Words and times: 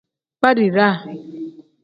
Badiraa. 0.41 0.97